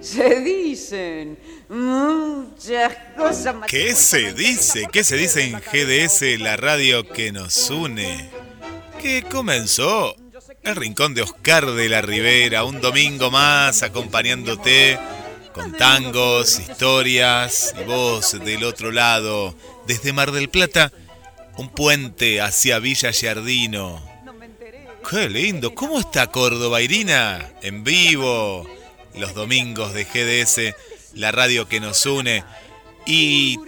[0.00, 3.68] Se dicen muchas cosas más.
[3.68, 4.86] ¿Qué se dice?
[4.92, 8.30] ¿Qué se dice en GDS, la radio que nos une?
[9.02, 10.14] Que comenzó
[10.62, 14.98] el rincón de Oscar de la Ribera, un domingo más acompañándote
[15.52, 20.92] con tangos, historias y vos del otro lado, desde Mar del Plata,
[21.56, 24.00] un puente hacia Villa Giardino.
[25.10, 27.50] Qué lindo, ¿cómo está Córdoba, Irina?
[27.62, 28.77] En vivo
[29.18, 30.74] los domingos de GDS,
[31.14, 32.44] la radio que nos une.
[33.06, 33.58] Y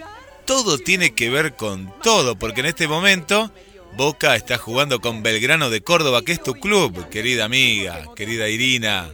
[0.46, 3.52] todo tiene que ver con todo, porque en este momento
[3.96, 9.10] Boca está jugando con Belgrano de Córdoba, que es tu club, querida amiga, querida Irina.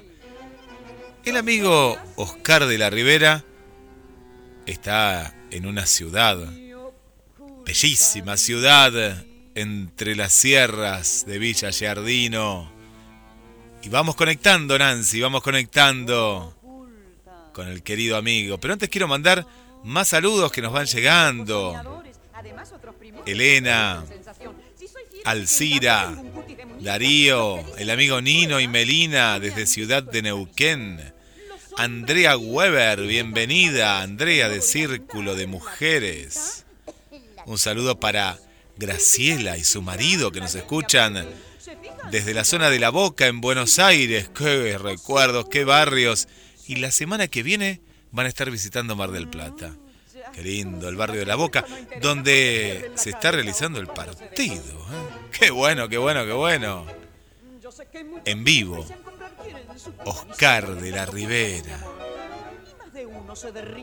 [1.24, 3.44] El amigo Oscar de la Ribera
[4.66, 6.38] está en una ciudad,
[7.64, 9.24] bellísima ciudad,
[9.54, 12.75] entre las sierras de Villa Giardino
[13.86, 16.52] y vamos conectando, Nancy, vamos conectando
[17.52, 18.58] con el querido amigo.
[18.58, 19.46] Pero antes quiero mandar
[19.84, 22.02] más saludos que nos van llegando.
[23.26, 24.04] Elena,
[25.24, 26.20] Alcira,
[26.80, 31.12] Darío, el amigo Nino y Melina desde Ciudad de Neuquén.
[31.76, 36.64] Andrea Weber, bienvenida, Andrea de Círculo de Mujeres.
[37.44, 38.36] Un saludo para
[38.76, 41.24] Graciela y su marido que nos escuchan
[42.10, 44.30] desde la zona de La Boca en Buenos Aires.
[44.34, 46.28] Qué recuerdos, qué barrios.
[46.66, 47.80] Y la semana que viene
[48.12, 49.74] van a estar visitando Mar del Plata.
[50.32, 51.64] Qué lindo, el barrio de La Boca,
[52.00, 54.62] donde se está realizando el partido.
[54.64, 55.28] ¿eh?
[55.38, 56.86] Qué bueno, qué bueno, qué bueno.
[58.24, 58.86] En vivo,
[60.04, 61.78] Oscar de la Ribera.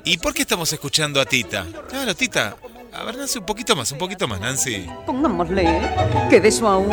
[0.06, 1.66] ¿Y por qué estamos escuchando a Tita?
[1.88, 2.56] Claro, Tita,
[2.92, 4.88] a ver, Nancy, un poquito más, un poquito más, Nancy.
[5.06, 5.82] Pongámosle
[6.30, 6.90] que de eso aún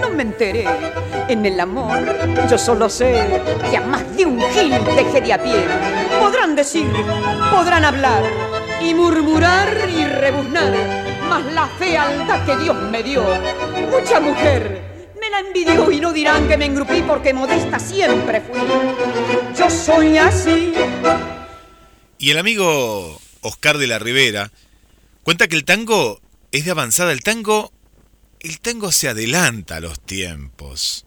[0.00, 0.66] no me enteré.
[1.28, 2.00] En el amor
[2.50, 5.64] yo solo sé que a más de un gil dejé de a pie.
[6.20, 6.90] Podrán decir,
[7.50, 8.24] podrán hablar
[8.80, 10.72] y murmurar y rebuznar,
[11.28, 13.24] mas la fealdad que Dios me dio,
[13.90, 14.82] mucha mujer
[15.20, 18.60] me la envidió y no dirán que me engrupí porque modesta siempre fui.
[19.56, 20.72] Yo soy así.
[22.22, 24.52] Y el amigo Oscar de la Ribera
[25.24, 27.12] Cuenta que el tango es de avanzada.
[27.12, 27.72] El tango,
[28.40, 31.04] el tango se adelanta a los tiempos.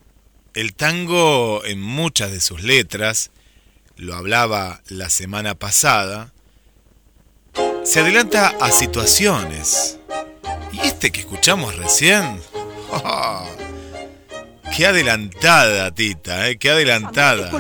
[0.54, 3.32] El tango en muchas de sus letras,
[3.98, 6.34] lo hablaba la semana pasada,
[7.84, 10.00] se adelanta a situaciones.
[10.72, 12.40] Y este que escuchamos recién,
[14.78, 16.58] qué adelantada, Tita, ¿eh?
[16.58, 17.52] qué adelantada.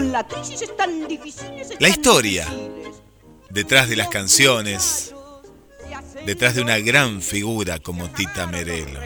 [1.79, 2.47] La historia
[3.55, 5.15] detrás de las canciones,
[6.25, 8.99] detrás de una gran figura como Tita Merelo.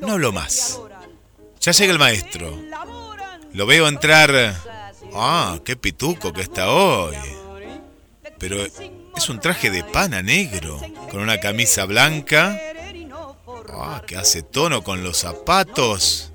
[0.00, 0.78] No hablo más.
[1.58, 2.54] Ya llega el maestro.
[3.54, 4.54] Lo veo entrar.
[5.14, 7.16] Ah, qué pituco que está hoy.
[8.38, 10.78] Pero es un traje de pana negro,
[11.10, 12.60] con una camisa blanca.
[13.70, 16.30] Ah, que hace tono con los zapatos.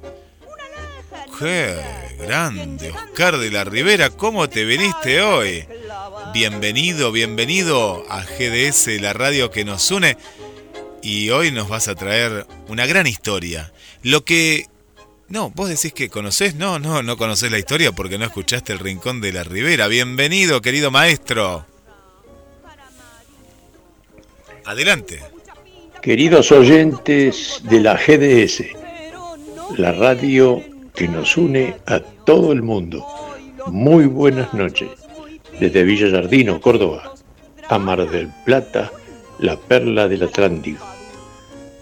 [1.40, 1.76] ¡Qué
[2.20, 2.90] grande!
[2.90, 5.66] Oscar de la Ribera, ¿cómo te viniste hoy?
[6.34, 10.18] Bienvenido, bienvenido a GDS, la radio que nos une.
[11.04, 13.72] Y hoy nos vas a traer una gran historia.
[14.02, 14.66] Lo que
[15.30, 18.80] No, vos decís que conocés, no, no, no conocés la historia porque no escuchaste el
[18.80, 19.88] Rincón de la Ribera.
[19.88, 21.68] Bienvenido, querido maestro.
[24.66, 25.22] Adelante.
[26.02, 28.64] Queridos oyentes de la GDS,
[29.78, 30.64] la radio
[30.98, 33.06] que nos une a todo el mundo.
[33.68, 34.90] Muy buenas noches.
[35.60, 37.14] Desde Villa Jardino, Córdoba,
[37.70, 38.92] a Mar del Plata,
[39.38, 40.84] la perla del Atlántico,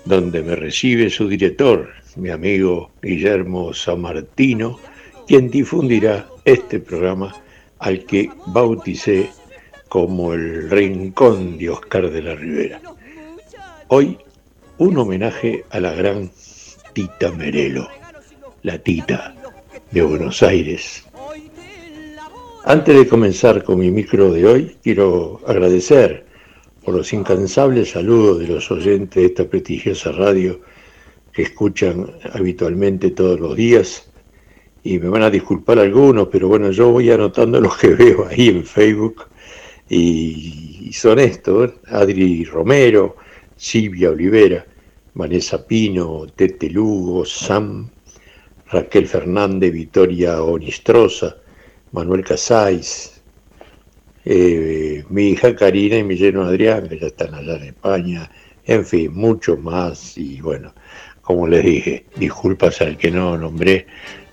[0.04, 4.80] donde me recibe su director, mi amigo Guillermo San Martino,
[5.26, 7.34] quien difundirá este programa
[7.80, 9.30] al que bauticé
[9.88, 12.82] como el Rincón de Oscar de la Ribera.
[13.88, 14.18] Hoy
[14.78, 16.30] un homenaje a la gran
[16.92, 17.88] Tita Merelo,
[18.66, 19.36] la Tita
[19.92, 21.06] de Buenos Aires.
[22.64, 26.26] Antes de comenzar con mi micro de hoy, quiero agradecer
[26.84, 30.62] por los incansables saludos de los oyentes de esta prestigiosa radio
[31.32, 34.10] que escuchan habitualmente todos los días.
[34.84, 38.48] Y me van a disculpar algunos, pero bueno, yo voy anotando los que veo ahí
[38.50, 39.26] en Facebook.
[39.88, 43.18] Y, son estos, Adri Romero,
[43.56, 44.66] Silvia Olivera,
[45.14, 47.92] Vanessa Pino, Tete Lugo, Sam,
[48.76, 51.38] Raquel Fernández, Victoria Onistrosa,
[51.94, 53.22] Manuel Casáis,
[54.26, 58.30] eh, mi hija Karina y mi lleno Adrián, que ya están allá en España,
[58.66, 60.18] en fin, mucho más.
[60.18, 60.74] Y bueno,
[61.22, 63.88] como les dije, disculpas al que no nombré,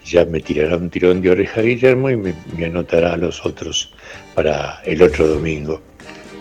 [0.05, 2.35] ya me tirará un tirón de oreja Guillermo y me,
[2.65, 3.95] anotará a los otros
[4.35, 5.81] para el otro domingo.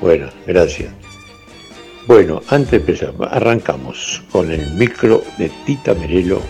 [0.01, 0.91] Bueno, gracias.
[2.07, 6.41] Bueno, antes de empezar, arrancamos con el micro de Tita Merelo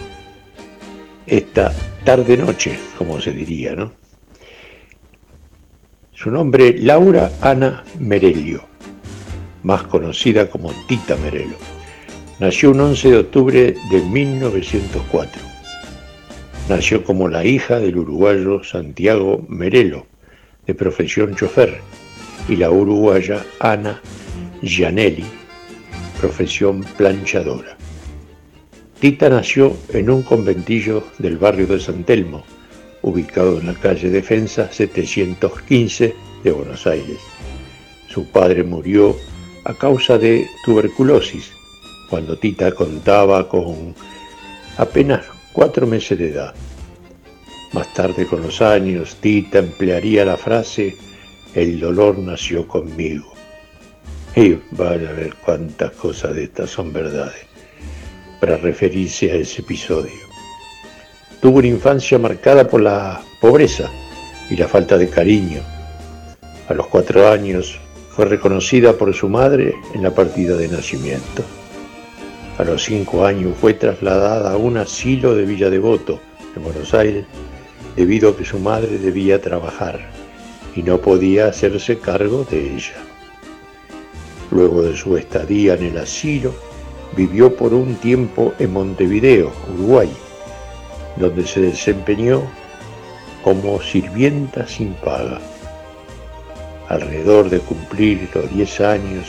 [1.26, 1.74] esta
[2.04, 3.94] tarde-noche, como se diría, ¿no?
[6.14, 8.64] Su nombre, Laura Ana Merelio,
[9.64, 11.56] más conocida como Tita Merelo
[12.42, 15.40] Nació un 11 de octubre de 1904.
[16.70, 20.08] Nació como la hija del uruguayo Santiago Merelo,
[20.66, 21.82] de profesión chofer,
[22.50, 24.02] y la uruguaya Ana
[24.64, 25.26] Gianelli,
[26.20, 27.78] profesión planchadora.
[29.02, 32.44] Tita nació en un conventillo del barrio de San Telmo,
[33.02, 36.14] ubicado en la calle Defensa 715
[36.44, 37.18] de Buenos Aires.
[38.10, 39.16] Su padre murió
[39.64, 41.52] a causa de tuberculosis
[42.12, 43.96] cuando Tita contaba con
[44.78, 46.54] apenas cuatro meses de edad.
[47.74, 50.96] Más tarde con los años, Tita emplearía la frase
[51.56, 53.34] el dolor nació conmigo.
[54.36, 57.48] Y vaya a ver cuántas cosas de estas son verdades,
[58.42, 60.28] para referirse a ese episodio.
[61.40, 63.90] Tuvo una infancia marcada por la pobreza
[64.50, 65.62] y la falta de cariño.
[66.68, 67.80] A los cuatro años
[68.10, 71.44] fue reconocida por su madre en la partida de nacimiento.
[72.58, 76.20] A los cinco años fue trasladada a un asilo de Villa Devoto,
[76.56, 77.26] en Buenos Aires,
[77.96, 80.00] debido a que su madre debía trabajar
[80.76, 82.98] y no podía hacerse cargo de ella.
[84.50, 86.71] Luego de su estadía en el asilo,
[87.16, 90.10] vivió por un tiempo en Montevideo, Uruguay,
[91.18, 92.42] donde se desempeñó
[93.44, 95.40] como sirvienta sin paga.
[96.90, 99.26] Alrededor de cumplir los 10 años,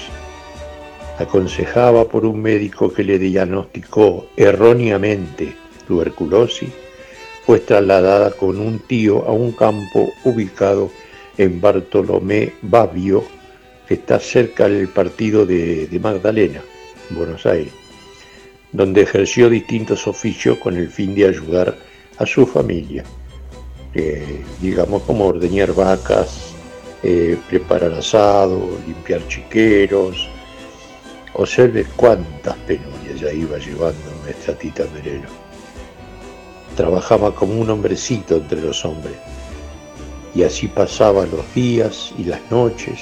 [1.18, 5.54] aconsejaba por un médico que le diagnosticó erróneamente
[5.86, 6.70] tuberculosis,
[7.44, 10.90] fue trasladada con un tío a un campo ubicado
[11.36, 13.24] en Bartolomé Babio,
[13.86, 16.62] que está cerca del partido de, Magdalena,
[17.10, 17.72] Buenos Aires,
[18.72, 21.76] donde ejerció distintos oficios con el fin de ayudar
[22.18, 23.04] a su familia,
[23.94, 26.54] eh, digamos como ordeñar vacas,
[27.02, 30.28] eh, preparar asado, limpiar chiqueros,
[31.34, 35.30] Observe cuántas penurias ya iba llevando nuestra tita Merelo.
[36.76, 39.16] Trabajaba como un hombrecito entre los hombres,
[40.34, 43.00] y así pasaban los días y las noches,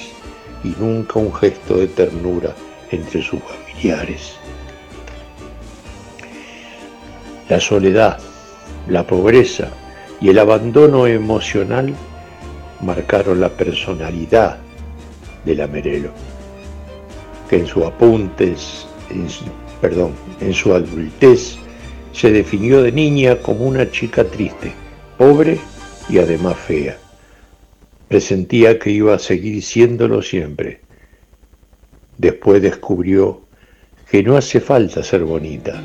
[0.62, 2.54] y nunca un gesto de ternura
[2.92, 3.20] entre
[7.48, 8.18] La soledad,
[8.88, 9.70] la pobreza
[10.20, 11.94] y el abandono emocional
[12.80, 14.58] marcaron la personalidad
[15.44, 16.10] de la Merelo
[17.50, 18.86] que en su apuntes,
[19.80, 21.56] perdón, en su adultez,
[22.12, 24.72] se definió de niña como una chica triste,
[25.18, 25.58] pobre
[26.08, 26.96] y además fea.
[28.06, 30.80] Presentía que iba a seguir siéndolo siempre.
[32.18, 33.40] Después descubrió
[34.10, 35.80] que no hace falta ser bonita,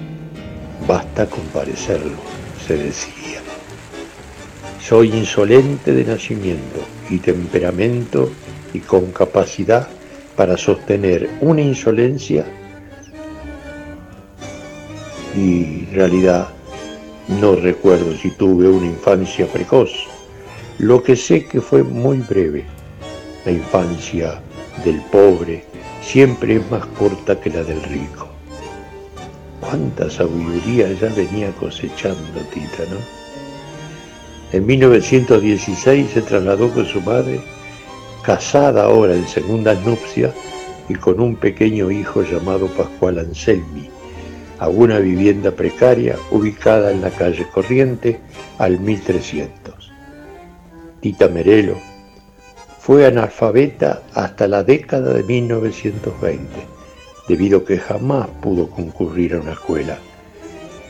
[0.87, 2.17] basta con parecerlo,
[2.65, 3.39] se decía.
[4.81, 6.79] Soy insolente de nacimiento
[7.09, 8.31] y temperamento
[8.73, 9.87] y con capacidad
[10.35, 12.45] para sostener una insolencia
[15.35, 16.49] y en realidad
[17.27, 19.89] No recuerdo si tuve una infancia precoz.
[20.77, 22.65] Lo que sé que fue muy breve.
[23.45, 24.39] La infancia
[24.83, 25.65] del pobre
[26.05, 28.27] siempre es más corta que la del rico.
[29.59, 32.97] Cuánta sabiduría ya venía cosechando Tita, ¿no?
[34.51, 37.41] En 1916 se trasladó con su madre,
[38.21, 40.31] casada ahora en segundas nupcias
[40.87, 43.89] y con un pequeño hijo llamado Pascual Anselmi,
[44.59, 48.19] a una vivienda precaria ubicada en la calle Corriente
[48.59, 49.91] al 1300.
[51.01, 51.94] Tita Merelo
[52.85, 56.47] fue analfabeta hasta la década de 1920,
[57.27, 59.97] debido a que jamás pudo concurrir a una escuela.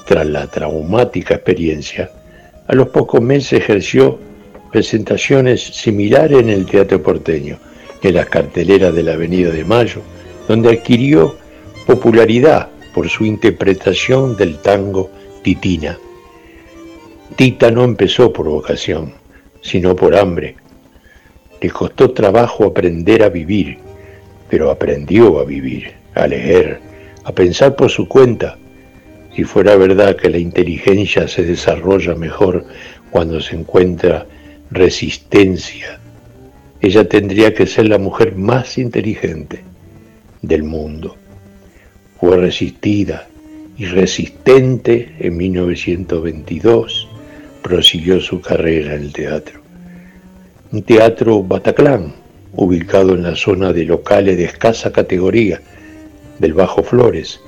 [0.04, 2.10] tras la traumática experiencia,
[2.66, 4.18] a los pocos meses ejerció
[4.72, 7.60] presentaciones similares en el Teatro Porteño,
[8.02, 10.00] en las carteleras de la Avenida de Mayo,
[10.48, 11.36] donde adquirió
[11.86, 15.98] popularidad por su interpretación del tango Titina.
[17.36, 19.14] Tita no empezó por vocación,
[19.60, 20.56] sino por hambre.
[21.60, 23.78] Le costó trabajo aprender a vivir,
[24.48, 26.80] pero aprendió a vivir, a leer,
[27.24, 28.58] a pensar por su cuenta
[29.34, 32.66] si fuera verdad que la inteligencia se desarrolla mejor
[33.10, 34.26] cuando se encuentra
[34.70, 36.00] resistencia,
[36.80, 39.62] ella tendría que ser la mujer más inteligente
[40.42, 41.16] del mundo.
[42.20, 43.28] Fue resistida
[43.76, 47.08] y resistente en 1922,
[47.62, 49.60] prosiguió su carrera en el teatro.
[50.72, 52.14] Un teatro Bataclán,
[52.54, 55.60] ubicado en la zona de locales de escasa categoría
[56.38, 57.40] del Bajo Flores,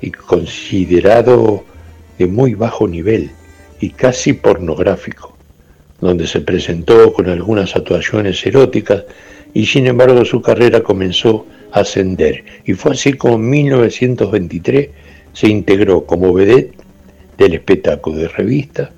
[0.00, 1.64] y considerado
[2.18, 3.30] de muy bajo nivel
[3.80, 5.36] y casi pornográfico,
[6.00, 9.04] donde se presentó con algunas actuaciones eróticas
[9.54, 14.88] y sin embargo su carrera comenzó a ascender y fue así como en 1923
[15.36, 16.78] se integró como vedette
[17.36, 18.90] del espectáculo de revista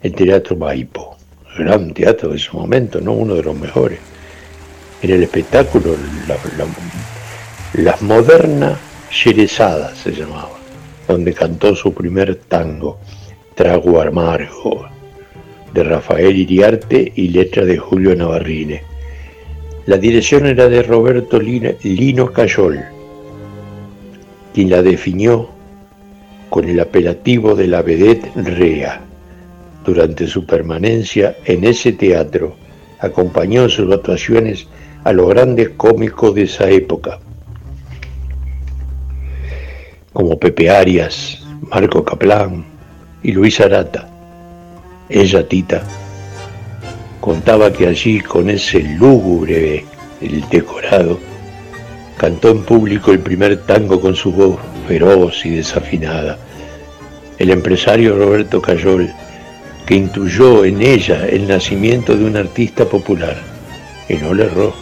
[0.00, 1.18] el Teatro Maipo,
[1.58, 3.98] gran teatro de su momento, no uno de los mejores.
[5.02, 5.94] En el espectáculo
[7.74, 8.78] las modernas
[9.10, 10.58] Sherezada se llamaba,
[11.06, 12.98] donde cantó su primer tango,
[13.54, 14.88] Trago Amargo,
[15.74, 18.84] de Rafael Iriarte y letra de Julio Navarrine.
[19.84, 22.80] La dirección era de Roberto Lino Cayol,
[24.54, 25.57] quien la definió
[26.50, 29.00] con el apelativo de la vedette Rea.
[29.84, 32.56] Durante su permanencia en ese teatro,
[33.00, 34.66] acompañó sus actuaciones
[35.04, 37.20] a los grandes cómicos de esa época,
[40.12, 42.64] como Pepe Arias, Marco Caplán
[43.22, 44.08] y Luis Arata.
[45.08, 45.82] Ella, Tita,
[47.20, 49.84] contaba que allí con ese lúgubre
[50.20, 51.18] el decorado,
[52.16, 56.38] cantó en público el primer tango con su voz feroz y desafinada.
[57.38, 59.12] El empresario Roberto Cayol,
[59.86, 63.36] que intuyó en ella el nacimiento de un artista popular,
[64.08, 64.74] y no le erró.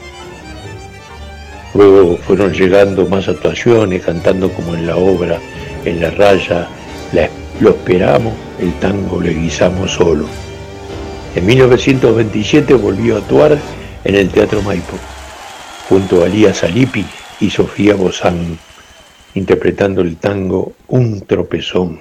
[1.74, 5.40] Luego fueron llegando más actuaciones, cantando como en la obra,
[5.84, 6.68] en la raya,
[7.60, 10.26] lo esperamos, el tango le guisamos solo.
[11.34, 13.58] En 1927 volvió a actuar
[14.04, 14.96] en el Teatro Maipo,
[15.88, 17.04] junto a Lía Salipi
[17.40, 18.58] y Sofía Bozán,
[19.36, 22.00] interpretando el tango Un tropezón.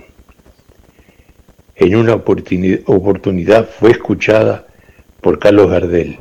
[1.75, 4.65] En una oportunidad fue escuchada
[5.22, 6.18] por Carlos Gardel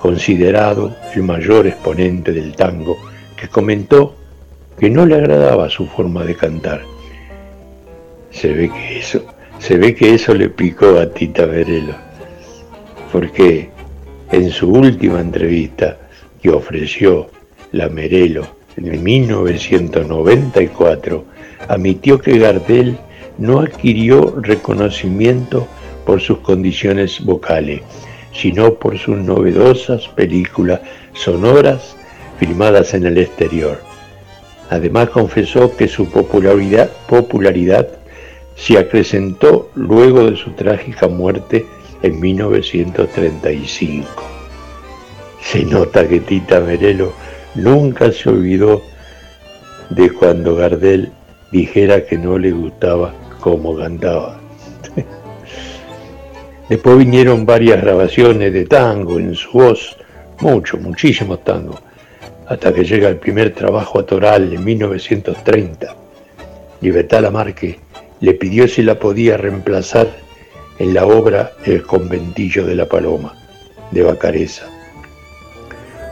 [0.00, 2.96] considerado el mayor exponente del tango,
[3.36, 4.16] que comentó
[4.78, 6.82] que no le agradaba su forma de cantar.
[8.30, 9.24] Se ve que eso,
[9.58, 11.94] se ve que eso le picó a Tita Verelo,
[13.12, 13.70] porque
[14.30, 15.98] en su última entrevista
[16.40, 17.28] que ofreció
[17.72, 21.24] la Merelo en 1994,
[21.68, 22.96] admitió que Gardel
[23.36, 25.66] no adquirió reconocimiento
[26.04, 27.82] por sus condiciones vocales,
[28.32, 30.80] sino por sus novedosas películas
[31.12, 31.96] sonoras
[32.38, 33.80] filmadas en el exterior.
[34.70, 37.88] Además confesó que su popularidad, popularidad
[38.54, 41.66] se acrecentó luego de su trágica muerte
[42.02, 44.08] en 1935.
[45.40, 47.12] Se nota que Tita Merelo
[47.62, 48.82] nunca se olvidó
[49.90, 51.10] de cuando Gardel
[51.50, 54.40] dijera que no le gustaba cómo cantaba.
[56.68, 59.96] Después vinieron varias grabaciones de tango en su voz,
[60.40, 61.80] mucho, muchísimos tangos,
[62.46, 65.94] hasta que llega el primer trabajo atoral en 1930.
[66.80, 67.80] Libertad Lamarque
[68.20, 70.08] le pidió si la podía reemplazar
[70.78, 73.34] en la obra El conventillo de la paloma,
[73.90, 74.66] de Bacareza,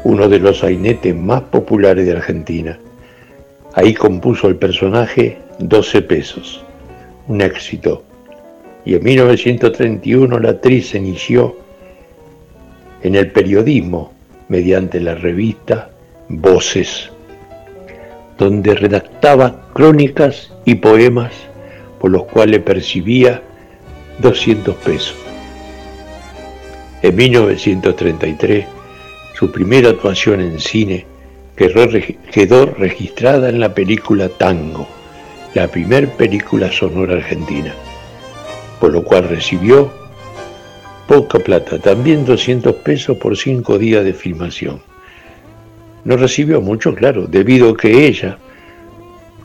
[0.06, 2.78] uno de los sainetes más populares de Argentina.
[3.74, 6.64] Ahí compuso el personaje 12 pesos,
[7.26, 8.04] un éxito
[8.84, 11.56] y en 1931 la actriz se inició
[13.02, 14.12] en el periodismo
[14.48, 15.90] mediante la revista
[16.28, 17.10] Voces,
[18.38, 21.32] donde redactaba crónicas y poemas
[22.00, 23.42] por los cuales percibía
[24.20, 25.16] 200 pesos.
[27.02, 28.75] En 1933,
[29.36, 31.06] su primera actuación en cine
[31.56, 34.86] quedó registrada en la película Tango,
[35.54, 37.74] la primera película sonora argentina
[38.80, 39.90] por lo cual recibió
[41.06, 44.80] poca plata, también 200 pesos por cinco días de filmación.
[46.04, 48.38] No recibió mucho, claro, debido a que ella,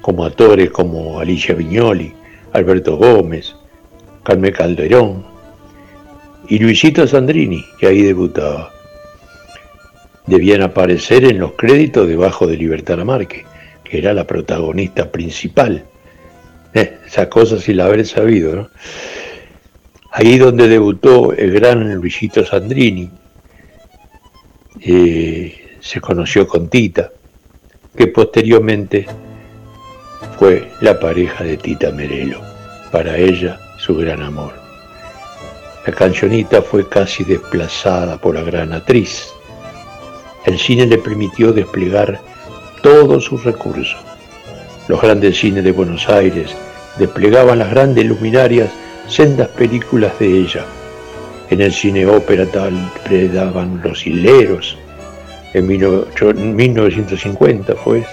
[0.01, 2.13] como actores como Alicia Viñoli,
[2.53, 3.55] Alberto Gómez,
[4.23, 5.23] Carmen Calderón
[6.47, 8.71] y Luisito Sandrini, que ahí debutaba,
[10.27, 13.45] debían aparecer en los créditos debajo de Libertad Lamarque,
[13.83, 15.85] que era la protagonista principal.
[16.73, 18.69] Eh, esa cosa sin la haber sabido, ¿no?
[20.11, 23.09] Ahí donde debutó el gran Luisito Sandrini,
[24.81, 27.11] eh, se conoció con Tita,
[27.95, 29.05] que posteriormente
[30.37, 32.41] fue la pareja de Tita Merelo,
[32.91, 34.53] para ella su gran amor.
[35.85, 39.33] La cancionita fue casi desplazada por la gran actriz.
[40.45, 42.19] El cine le permitió desplegar
[42.81, 43.97] todos sus recursos.
[44.87, 46.55] Los grandes cines de Buenos Aires
[46.97, 48.69] desplegaban las grandes luminarias
[49.07, 50.65] sendas películas de ella.
[51.49, 52.73] En el cine ópera tal
[53.03, 54.77] predaban Los Hileros,
[55.53, 58.05] en 1950 fue.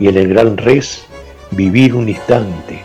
[0.00, 1.04] Y en el Gran Res,
[1.50, 2.80] Vivir un Instante.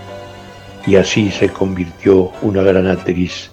[0.86, 3.52] Y así se convirtió una gran actriz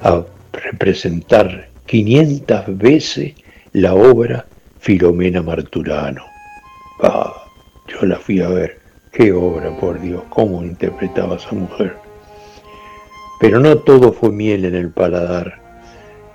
[0.00, 3.34] a representar 500 veces
[3.74, 4.44] la obra
[4.80, 6.22] Filomena Marturano.
[7.02, 7.32] Ah,
[7.88, 8.78] yo la fui a ver.
[9.10, 11.96] Qué obra, por Dios, cómo interpretaba esa mujer.
[13.40, 15.60] Pero no todo fue miel en el paladar.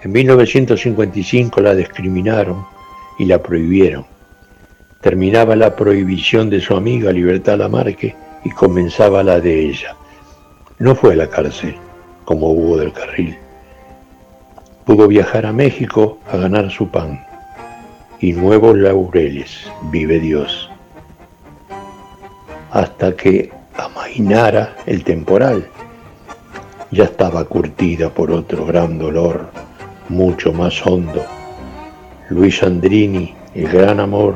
[0.01, 2.65] En 1955 la discriminaron
[3.19, 4.05] y la prohibieron.
[5.01, 9.95] Terminaba la prohibición de su amiga Libertad Lamarque y comenzaba la de ella.
[10.79, 11.75] No fue a la cárcel,
[12.25, 13.37] como Hugo del Carril.
[14.87, 17.21] Pudo viajar a México a ganar su pan.
[18.21, 20.69] Y nuevos laureles, vive Dios.
[22.71, 25.67] Hasta que amainara el temporal
[26.89, 29.49] ya estaba curtida por otro gran dolor,
[30.07, 31.25] mucho más hondo.
[32.29, 34.35] Luis Andrini, el gran amor,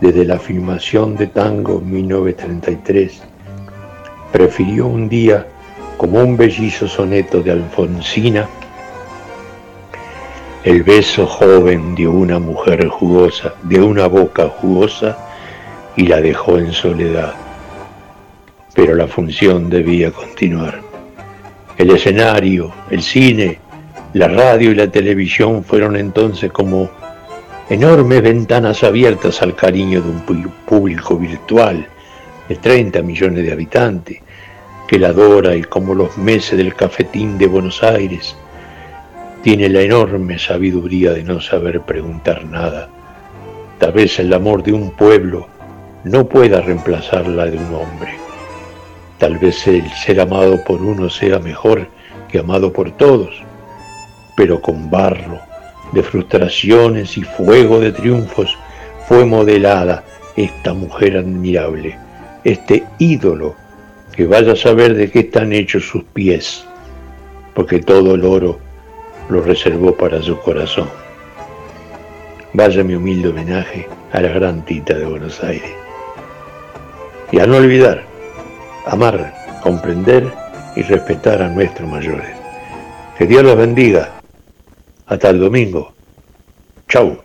[0.00, 3.22] desde la filmación de Tango 1933,
[4.32, 5.46] prefirió un día,
[5.96, 8.48] como un bellizo soneto de Alfonsina,
[10.64, 15.18] el beso joven de una mujer jugosa, de una boca jugosa,
[15.94, 17.34] y la dejó en soledad.
[18.74, 20.80] Pero la función debía continuar.
[21.76, 23.58] El escenario, el cine,
[24.14, 26.88] la radio y la televisión fueron entonces como
[27.68, 31.86] enormes ventanas abiertas al cariño de un público virtual
[32.48, 34.18] de 30 millones de habitantes,
[34.88, 38.34] que la adora y como los meses del cafetín de Buenos Aires,
[39.44, 42.88] tiene la enorme sabiduría de no saber preguntar nada.
[43.78, 45.46] Tal vez el amor de un pueblo
[46.02, 48.14] no pueda reemplazar la de un hombre.
[49.18, 51.88] Tal vez el ser amado por uno sea mejor
[52.26, 53.42] que amado por todos,
[54.34, 55.38] pero con barro
[55.92, 58.56] de frustraciones y fuego de triunfos
[59.06, 60.04] fue modelada
[60.36, 61.98] esta mujer admirable,
[62.44, 63.54] este ídolo
[64.16, 66.64] que vaya a saber de qué están hechos sus pies,
[67.54, 68.63] porque todo el oro
[69.28, 70.88] lo reservó para su corazón.
[72.52, 75.72] vaya mi humilde homenaje a la gran Tita de Buenos Aires.
[77.32, 78.04] Y a no olvidar,
[78.86, 80.32] amar, comprender
[80.76, 82.28] y respetar a nuestros mayores.
[83.18, 84.12] Que Dios los bendiga.
[85.06, 85.94] Hasta el domingo.
[86.88, 87.18] Chau.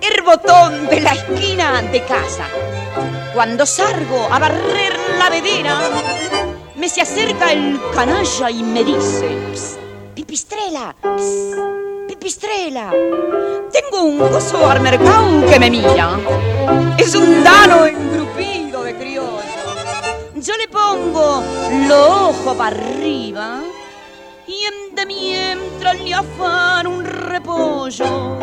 [0.00, 2.46] El botón de la esquina de casa.
[3.34, 5.80] Cuando salgo a barrer la vedera,
[6.76, 9.36] me se acerca el canalla y me dice,
[10.14, 10.94] pipistrela,
[12.06, 12.92] pipistrela,
[13.72, 16.16] tengo un gozo al mercado que me mira.
[16.96, 19.40] Es un dano engrupido de criollo.
[20.36, 21.42] Yo le pongo
[21.88, 23.62] los ojos para arriba
[24.46, 28.38] y en de mientras le afan un repollo.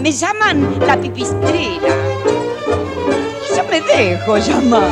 [0.00, 2.45] Me llaman la pipistrela.
[3.96, 4.90] Dejo llamar.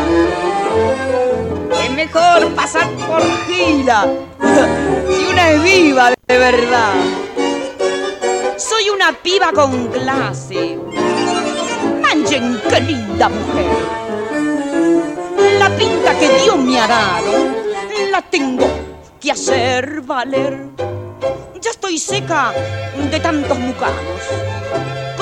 [1.84, 4.08] Es mejor pasar por gila
[5.08, 6.94] si una es viva de verdad.
[8.56, 10.78] Soy una piba con clase.
[12.00, 13.76] Manchen, qué linda mujer.
[15.58, 17.32] La pinta que Dios me ha dado,
[18.10, 18.66] la tengo
[19.20, 20.68] que hacer valer.
[21.60, 22.54] Ya estoy seca
[23.10, 24.53] de tantos mucanos.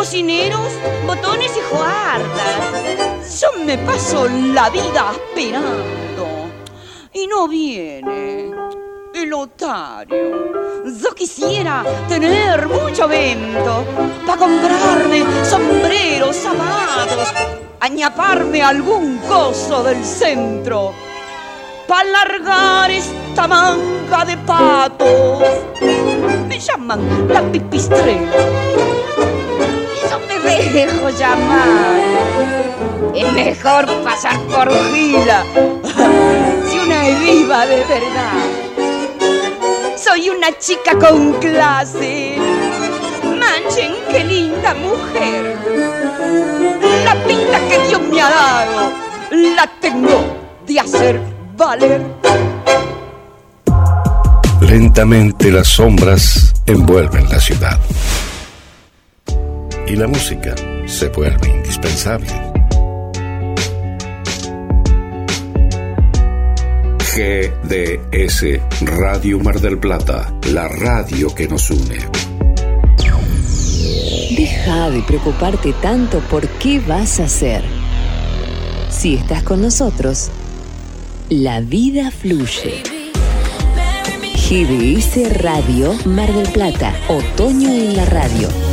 [0.03, 0.73] Cocineros,
[1.07, 3.41] botones y joardas.
[3.41, 6.51] Yo me paso la vida esperando
[7.13, 8.51] y no viene
[9.15, 10.51] el otario.
[11.01, 13.85] Yo quisiera tener mucho vento
[14.27, 17.33] para comprarme sombreros, zapatos,
[17.79, 20.93] añaparme algún coso del centro
[21.87, 25.45] para largar esta manga de patos.
[26.49, 28.33] Me llaman la pipistrela.
[30.73, 32.01] Dejo llamar.
[33.15, 35.45] Es mejor pasar por gila
[36.69, 38.43] si una es viva de verdad.
[39.97, 42.37] Soy una chica con clase.
[43.25, 45.57] Manchen, qué linda mujer.
[47.05, 48.93] La pinta que Dios me ha dado,
[49.31, 50.25] la tengo
[50.67, 51.21] de hacer
[51.57, 52.03] valer.
[54.61, 57.79] Lentamente las sombras envuelven la ciudad.
[59.93, 60.55] Y la música
[60.87, 62.27] se vuelve indispensable.
[67.15, 68.43] GDS
[68.81, 71.99] Radio Mar del Plata, la radio que nos une.
[74.35, 77.63] Deja de preocuparte tanto por qué vas a hacer.
[78.89, 80.31] Si estás con nosotros,
[81.29, 82.83] la vida fluye.
[84.49, 88.72] GDS Radio Mar del Plata, otoño en la radio.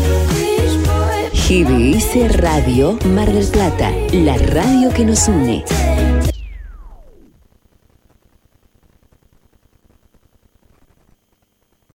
[1.50, 5.64] GDS Radio Mar del Plata, la radio que nos une.